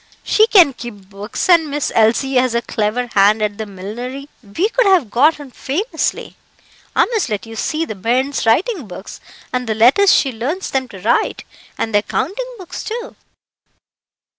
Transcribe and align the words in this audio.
She 0.23 0.47
can 0.47 0.73
keep 0.73 1.11
books, 1.11 1.47
and 1.47 1.69
Miss 1.69 1.91
Elsie 1.93 2.33
has 2.37 2.55
a 2.55 2.63
clever 2.63 3.07
hand 3.13 3.39
at 3.43 3.59
the 3.59 3.67
millinery; 3.67 4.29
we 4.41 4.67
could 4.69 4.87
have 4.87 5.11
got 5.11 5.39
on 5.39 5.51
famously. 5.51 6.35
I 6.95 7.05
must 7.13 7.29
let 7.29 7.45
you 7.45 7.55
see 7.55 7.85
the 7.85 7.93
bairns' 7.93 8.43
writingbooks, 8.47 9.19
and 9.53 9.67
the 9.67 9.75
letters 9.75 10.11
she 10.11 10.31
learns 10.31 10.71
them 10.71 10.87
to 10.87 11.01
write, 11.01 11.43
and 11.77 11.93
their 11.93 12.01
counting 12.01 12.55
books, 12.57 12.83
too." 12.83 13.15